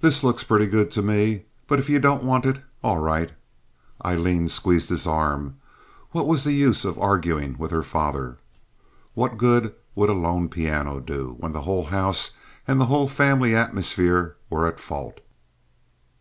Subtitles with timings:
[0.00, 3.30] This looks pretty good to me, but if you don't want it, all right."
[4.04, 5.54] Aileen squeezed his arm.
[6.10, 8.38] What was the use of arguing with her father?
[9.14, 12.32] What good would a lone piano do, when the whole house
[12.66, 15.20] and the whole family atmosphere were at fault?